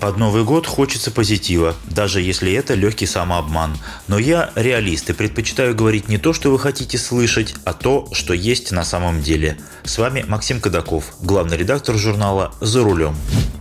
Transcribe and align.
Под 0.00 0.16
Новый 0.16 0.44
год 0.44 0.66
хочется 0.66 1.10
позитива, 1.10 1.74
даже 1.90 2.20
если 2.20 2.52
это 2.52 2.74
легкий 2.74 3.06
самообман. 3.06 3.76
Но 4.06 4.16
я 4.18 4.50
реалист 4.54 5.10
и 5.10 5.12
предпочитаю 5.12 5.74
говорить 5.74 6.08
не 6.08 6.18
то, 6.18 6.32
что 6.32 6.52
вы 6.52 6.58
хотите 6.58 6.98
слышать, 6.98 7.56
а 7.64 7.72
то, 7.72 8.08
что 8.12 8.32
есть 8.32 8.70
на 8.70 8.84
самом 8.84 9.22
деле. 9.22 9.58
С 9.82 9.98
вами 9.98 10.24
Максим 10.28 10.60
Кадаков, 10.60 11.14
главный 11.20 11.56
редактор 11.56 11.96
журнала 11.96 12.52
«За 12.60 12.84
рулем». 12.84 13.16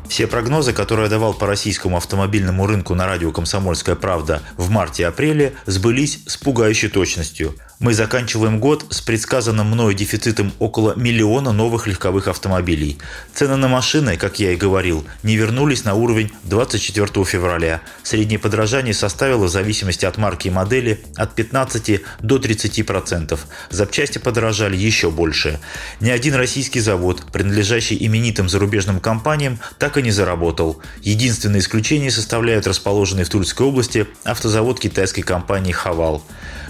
Все 0.07 0.27
прогнозы, 0.27 0.73
которые 0.73 1.05
я 1.05 1.09
давал 1.09 1.33
по 1.33 1.47
российскому 1.47 1.97
автомобильному 1.97 2.67
рынку 2.67 2.93
на 2.93 3.07
радио 3.07 3.31
«Комсомольская 3.31 3.95
правда» 3.95 4.43
в 4.57 4.69
марте-апреле, 4.69 5.55
сбылись 5.65 6.19
с 6.27 6.37
пугающей 6.37 6.89
точностью– 6.89 7.55
мы 7.79 7.93
заканчиваем 7.93 8.59
год 8.59 8.85
с 8.89 9.01
предсказанным 9.01 9.67
мною 9.67 9.93
дефицитом 9.93 10.51
около 10.57 10.95
миллиона 10.95 11.51
новых 11.51 11.85
легковых 11.85 12.27
автомобилей. 12.27 12.97
Цены 13.35 13.55
на 13.55 13.67
машины, 13.67 14.17
как 14.17 14.39
я 14.39 14.53
и 14.53 14.55
говорил, 14.55 15.05
не 15.21 15.35
вернулись 15.35 15.83
на 15.83 15.93
уровень 15.93 16.31
24 16.43 17.23
февраля. 17.25 17.81
Среднее 18.01 18.39
подражание 18.39 18.95
составило 18.95 19.45
в 19.45 19.49
зависимости 19.49 20.05
от 20.05 20.17
марки 20.17 20.47
и 20.47 20.51
модели 20.51 21.01
от 21.15 21.35
15 21.35 22.01
до 22.21 22.37
30%. 22.37 23.39
Запчасти 23.69 24.17
подорожали 24.17 24.75
еще 24.75 25.11
больше. 25.11 25.59
Ни 25.99 26.09
один 26.09 26.33
российский 26.33 26.79
завод, 26.79 27.25
принадлежащий 27.31 27.97
именитым 27.99 28.49
зарубежным 28.49 28.99
компаниям, 28.99 29.59
так 29.77 29.97
и 29.97 30.01
не 30.01 30.11
заработал. 30.11 30.81
Единственное 31.03 31.59
исключение 31.59 32.09
составляют 32.09 32.65
расположенный 32.65 33.23
в 33.23 33.29
Тульской 33.29 33.67
области 33.67 34.07
автозавод 34.23 34.79
китайской 34.79 35.21
компании 35.21 35.71
«Хавал». 35.71 36.23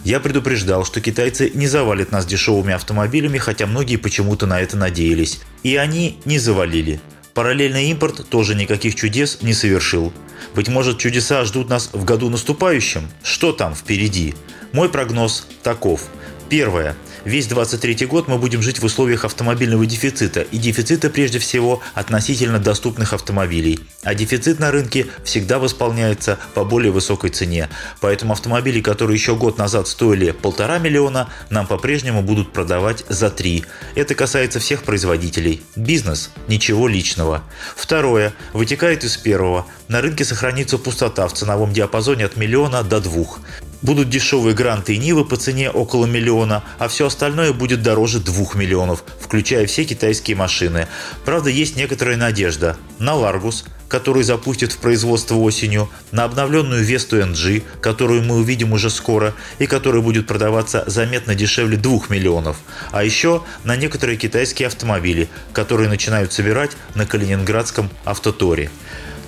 Я 0.08 0.22
предупреждал, 0.22 0.86
что 0.86 1.02
китайцы 1.02 1.52
не 1.54 1.68
завалят 1.68 2.14
нас 2.14 2.26
дешевыми 2.26 2.74
автомобилями, 2.74 3.40
хотя 3.40 3.68
многие 3.68 3.98
почему-то 3.98 4.46
на 4.46 4.62
это 4.62 4.78
надеялись. 4.78 5.42
И 5.64 5.76
они 5.76 6.18
не 6.24 6.40
завалили. 6.40 7.02
Параллельный 7.34 7.90
импорт 7.90 8.26
тоже 8.30 8.56
никаких 8.56 8.96
чудес 8.96 9.40
не 9.42 9.54
совершил. 9.54 10.14
Быть 10.56 10.70
может, 10.70 10.98
чудеса 10.98 11.44
ждут 11.44 11.68
нас 11.68 11.90
в 11.92 12.06
году 12.06 12.30
наступающем? 12.30 13.10
Что 13.22 13.52
там 13.52 13.76
впереди? 13.76 14.34
Мой 14.72 14.88
прогноз 14.88 15.46
таков. 15.62 16.04
Первое. 16.48 16.96
Весь 17.28 17.48
23 17.48 18.06
год 18.06 18.30
мы 18.30 18.38
будем 18.38 18.62
жить 18.62 18.80
в 18.80 18.86
условиях 18.86 19.26
автомобильного 19.26 19.86
дефицита, 19.86 20.44
и 20.44 20.58
дефицита 20.58 21.10
прежде 21.10 21.40
всего 21.40 21.82
относительно 21.94 22.58
доступных 22.58 23.12
автомобилей. 23.12 23.82
А 24.04 24.16
дефицит 24.16 24.62
на 24.62 24.72
рынке 24.72 25.08
всегда 25.26 25.60
восполняется 25.60 26.40
по 26.54 26.64
более 26.64 26.94
высокой 26.94 27.30
цене. 27.30 27.68
Поэтому 28.00 28.32
автомобили, 28.32 28.80
которые 28.80 29.16
еще 29.16 29.36
год 29.36 29.58
назад 29.58 29.90
стоили 29.90 30.32
полтора 30.32 30.80
миллиона, 30.80 31.30
нам 31.50 31.68
по-прежнему 31.68 32.22
будут 32.22 32.54
продавать 32.54 33.04
за 33.10 33.30
три. 33.30 33.66
Это 33.96 34.16
касается 34.16 34.60
всех 34.60 34.84
производителей. 34.84 35.62
Бизнес– 35.76 36.32
ничего 36.48 36.88
личного. 36.88 37.44
Второе. 37.76 38.34
Вытекает 38.54 39.04
из 39.04 39.18
первого. 39.18 39.66
На 39.90 40.00
рынке 40.00 40.24
сохранится 40.24 40.78
пустота 40.78 41.28
в 41.28 41.34
ценовом 41.34 41.74
диапазоне 41.74 42.24
от 42.24 42.38
миллиона 42.38 42.84
до 42.84 43.02
двух. 43.02 43.42
Будут 43.82 44.10
дешевые 44.10 44.56
гранты 44.56 44.96
и 44.96 44.98
Нивы 44.98 45.24
по 45.24 45.36
цене 45.36 45.70
около 45.70 46.06
миллиона, 46.06 46.64
а 46.80 46.88
все 46.88 47.08
остальное 47.08 47.54
будет 47.54 47.84
дороже 47.84 48.20
двух 48.20 48.56
миллионов, 48.56 49.04
включая 49.20 49.68
все 49.68 49.84
китайские 49.84 50.36
машины. 50.36 50.88
Правда, 51.26 51.50
есть 51.50 51.76
некоторая 51.76 52.18
надежда. 52.18 52.76
На 52.98 53.14
Ларгус, 53.14 53.66
который 53.88 54.24
запустят 54.24 54.72
в 54.72 54.80
производство 54.80 55.36
осенью, 55.36 55.90
на 56.12 56.24
обновленную 56.24 56.84
Весту 56.84 57.20
NG, 57.20 57.64
которую 57.80 58.24
мы 58.24 58.38
увидим 58.38 58.74
уже 58.74 58.90
скоро 58.90 59.36
и 59.60 59.68
которая 59.68 60.02
будет 60.02 60.26
продаваться 60.26 60.84
заметно 60.88 61.36
дешевле 61.36 61.78
2 61.78 62.00
миллионов, 62.10 62.58
а 62.92 63.04
еще 63.04 63.44
на 63.64 63.76
некоторые 63.76 64.18
китайские 64.18 64.68
автомобили, 64.68 65.30
которые 65.54 65.88
начинают 65.88 66.34
собирать 66.34 66.72
на 66.96 67.06
Калининградском 67.06 67.90
автоторе. 68.06 68.72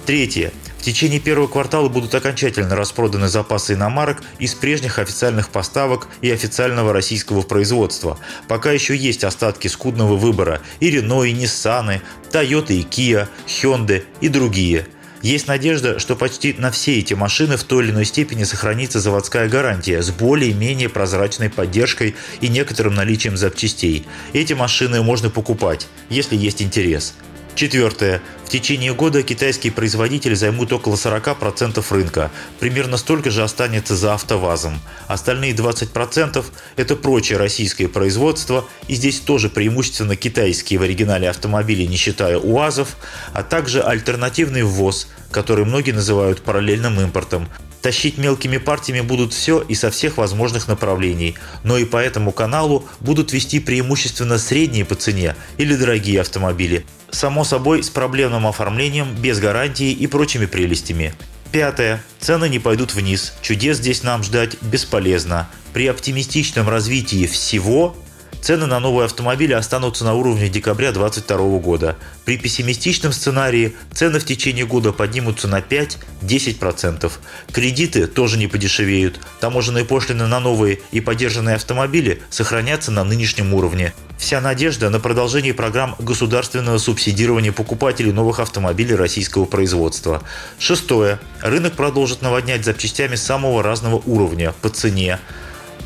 Третье. 0.05 0.51
В 0.79 0.81
течение 0.81 1.19
первого 1.19 1.47
квартала 1.47 1.89
будут 1.89 2.15
окончательно 2.15 2.73
распроданы 2.73 3.27
запасы 3.27 3.73
иномарок 3.73 4.23
из 4.39 4.53
прежних 4.53 4.97
официальных 4.97 5.49
поставок 5.49 6.07
и 6.21 6.31
официального 6.31 6.93
российского 6.93 7.41
производства. 7.41 8.17
Пока 8.47 8.71
еще 8.71 8.95
есть 8.95 9.25
остатки 9.25 9.67
скудного 9.67 10.15
выбора 10.15 10.61
и 10.79 10.89
Renault, 10.89 11.29
и 11.29 11.33
Nissan, 11.33 11.99
Toyota 12.31 12.73
и 12.73 12.83
Kia, 12.83 13.27
Hyundai 13.45 14.05
и 14.21 14.29
другие– 14.29 14.87
есть 15.21 15.47
надежда, 15.47 15.99
что 15.99 16.15
почти 16.15 16.53
на 16.53 16.71
все 16.71 16.97
эти 16.97 17.13
машины 17.13 17.57
в 17.57 17.63
той 17.65 17.83
или 17.83 17.91
иной 17.91 18.05
степени 18.05 18.45
сохранится 18.45 19.01
заводская 19.01 19.49
гарантия 19.49 20.01
с 20.01 20.11
более-менее 20.11 20.87
прозрачной 20.87 21.49
поддержкой 21.49 22.15
и 22.39 22.47
некоторым 22.47 22.95
наличием 22.95 23.35
запчастей. 23.35 24.07
Эти 24.31 24.53
машины 24.53 25.01
можно 25.01 25.29
покупать, 25.29 25.87
если 26.09 26.37
есть 26.37 26.61
интерес. 26.61 27.15
Четвертое. 27.59 28.21
В 28.45 28.49
течение 28.49 28.93
года 28.93 29.21
китайские 29.21 29.73
производители 29.73 30.33
займут 30.33 30.71
около 30.71 30.95
40% 30.95 31.83
рынка. 31.89 32.31
Примерно 32.57 32.95
столько 32.95 33.31
же 33.31 33.43
останется 33.43 33.97
за 33.97 34.13
АвтоВАЗом. 34.13 34.79
Остальные 35.09 35.55
20%– 35.55 36.45
это 36.77 36.95
прочее 36.95 37.37
российское 37.37 37.89
производство, 37.89 38.63
и 38.87 38.95
здесь 38.95 39.19
тоже 39.19 39.49
преимущественно 39.49 40.15
китайские 40.15 40.79
в 40.79 40.83
оригинале 40.83 41.29
автомобили, 41.29 41.83
не 41.83 41.97
считая 41.97 42.37
УАЗов, 42.37 42.95
а 43.33 43.43
также 43.43 43.81
альтернативный 43.81 44.63
ввоз, 44.63 45.09
который 45.29 45.65
многие 45.65 45.91
называют 45.91 46.41
параллельным 46.41 46.97
импортом, 47.01 47.49
Тащить 47.81 48.17
мелкими 48.17 48.57
партиями 48.57 49.01
будут 49.01 49.33
все 49.33 49.61
и 49.61 49.73
со 49.73 49.89
всех 49.89 50.17
возможных 50.17 50.67
направлений, 50.67 51.35
но 51.63 51.77
и 51.77 51.85
по 51.85 51.97
этому 51.97 52.31
каналу 52.31 52.85
будут 52.99 53.31
вести 53.31 53.59
преимущественно 53.59 54.37
средние 54.37 54.83
по 54.83 54.95
цене 54.95 55.35
или 55.57 55.75
дорогие 55.75 56.19
автомобили. 56.19 56.85
Само 57.09 57.43
собой, 57.43 57.81
с 57.81 57.89
проблемным 57.89 58.45
оформлением, 58.45 59.15
без 59.15 59.39
гарантии 59.39 59.91
и 59.91 60.07
прочими 60.07 60.45
прелестями. 60.45 61.13
Пятое. 61.51 62.03
Цены 62.19 62.47
не 62.49 62.59
пойдут 62.59 62.93
вниз. 62.93 63.33
Чудес 63.41 63.77
здесь 63.77 64.03
нам 64.03 64.23
ждать 64.23 64.61
бесполезно. 64.61 65.49
При 65.73 65.87
оптимистичном 65.87 66.69
развитии 66.69 67.25
всего 67.25 67.95
Цены 68.41 68.67
на 68.67 68.79
новые 68.79 69.05
автомобили 69.05 69.53
останутся 69.53 70.05
на 70.05 70.13
уровне 70.13 70.47
декабря 70.47 70.91
2022 70.91 71.59
года. 71.59 71.97
При 72.23 72.37
пессимистичном 72.37 73.11
сценарии 73.11 73.75
цены 73.93 74.19
в 74.19 74.25
течение 74.25 74.65
года 74.65 74.93
поднимутся 74.93 75.47
на 75.47 75.59
5-10%. 75.59 77.11
Кредиты 77.51 78.07
тоже 78.07 78.37
не 78.37 78.47
подешевеют. 78.47 79.19
Таможенные 79.41 79.83
пошлины 79.83 80.25
на 80.25 80.39
новые 80.39 80.79
и 80.91 81.01
поддержанные 81.01 81.55
автомобили 81.55 82.21
сохранятся 82.29 82.91
на 82.91 83.03
нынешнем 83.03 83.53
уровне. 83.53 83.93
Вся 84.17 84.41
надежда 84.41 84.89
на 84.89 84.99
продолжение 84.99 85.53
программ 85.53 85.95
государственного 85.99 86.77
субсидирования 86.77 87.51
покупателей 87.51 88.11
новых 88.11 88.39
автомобилей 88.39 88.95
российского 88.95 89.45
производства. 89.45 90.23
Шестое. 90.59 91.19
Рынок 91.41 91.73
продолжит 91.73 92.21
наводнять 92.21 92.65
запчастями 92.65 93.15
самого 93.15 93.63
разного 93.63 94.01
уровня 94.05 94.53
по 94.61 94.69
цене, 94.69 95.19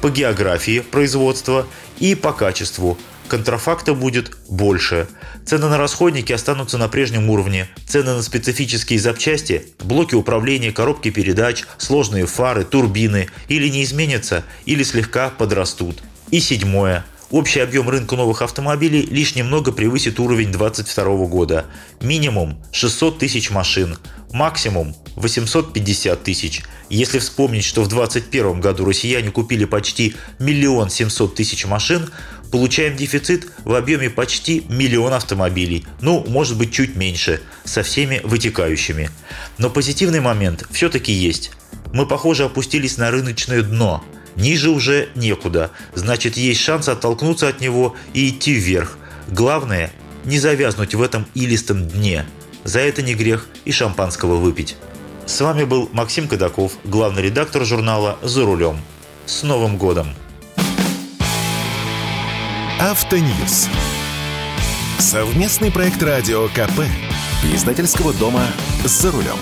по 0.03 0.09
географии 0.09 0.81
производства 0.81 1.65
и 1.97 2.13
по 2.13 2.33
качеству. 2.33 2.97
Контрафакта 3.29 3.93
будет 3.93 4.35
больше. 4.49 5.07
Цены 5.45 5.69
на 5.69 5.77
расходники 5.77 6.33
останутся 6.33 6.77
на 6.77 6.89
прежнем 6.89 7.29
уровне. 7.29 7.69
Цены 7.87 8.13
на 8.15 8.21
специфические 8.21 8.99
запчасти, 8.99 9.65
блоки 9.79 10.13
управления, 10.13 10.73
коробки 10.73 11.09
передач, 11.09 11.63
сложные 11.77 12.25
фары, 12.25 12.65
турбины 12.65 13.29
или 13.47 13.69
не 13.69 13.85
изменятся, 13.85 14.43
или 14.65 14.83
слегка 14.83 15.29
подрастут. 15.29 16.03
И 16.31 16.41
седьмое. 16.41 17.05
Общий 17.31 17.61
объем 17.61 17.87
рынка 17.87 18.17
новых 18.17 18.41
автомобилей 18.41 19.03
лишь 19.03 19.35
немного 19.35 19.71
превысит 19.71 20.19
уровень 20.19 20.51
2022 20.51 21.27
года. 21.27 21.65
Минимум 22.01 22.61
600 22.73 23.19
тысяч 23.19 23.51
машин, 23.51 23.97
максимум 24.33 24.95
850 25.15 26.23
тысяч. 26.23 26.63
Если 26.89 27.19
вспомнить, 27.19 27.63
что 27.63 27.83
в 27.83 27.87
2021 27.87 28.59
году 28.59 28.83
россияне 28.83 29.31
купили 29.31 29.63
почти 29.63 30.15
миллион 30.39 30.89
семьсот 30.89 31.35
тысяч 31.35 31.65
машин, 31.65 32.09
получаем 32.51 32.95
дефицит 32.97 33.47
в 33.63 33.73
объеме 33.73 34.09
почти 34.09 34.65
миллион 34.67 35.13
автомобилей. 35.13 35.85
Ну, 36.01 36.25
может 36.27 36.57
быть, 36.57 36.73
чуть 36.73 36.95
меньше, 36.95 37.41
со 37.63 37.83
всеми 37.83 38.21
вытекающими. 38.23 39.09
Но 39.57 39.69
позитивный 39.69 40.19
момент 40.19 40.65
все-таки 40.71 41.13
есть. 41.13 41.51
Мы, 41.93 42.07
похоже, 42.07 42.45
опустились 42.45 42.97
на 42.97 43.11
рыночное 43.11 43.61
дно. 43.61 44.03
Ниже 44.35 44.71
уже 44.71 45.09
некуда. 45.13 45.69
Значит, 45.93 46.37
есть 46.37 46.59
шанс 46.59 46.89
оттолкнуться 46.89 47.47
от 47.47 47.61
него 47.61 47.95
и 48.13 48.29
идти 48.29 48.53
вверх. 48.53 48.97
Главное– 49.29 49.91
не 50.25 50.39
завязнуть 50.39 50.95
в 50.95 51.01
этом 51.01 51.25
илистом 51.33 51.87
дне– 51.87 52.25
за 52.63 52.79
это 52.79 53.01
не 53.01 53.13
грех 53.13 53.47
и 53.65 53.71
шампанского 53.71 54.35
выпить. 54.35 54.77
С 55.25 55.39
вами 55.41 55.63
был 55.63 55.89
Максим 55.93 56.27
Кадаков, 56.27 56.73
главный 56.83 57.23
редактор 57.23 57.65
журнала 57.65 58.17
«За 58.21 58.43
рулем». 58.45 58.79
С 59.25 59.43
Новым 59.43 59.77
годом! 59.77 60.07
Автоньюз. 62.79 63.69
Совместный 64.99 65.71
проект 65.71 66.01
радио 66.03 66.47
КП. 66.49 66.83
Издательского 67.53 68.13
дома 68.13 68.45
«За 68.83 69.11
рулем». 69.11 69.37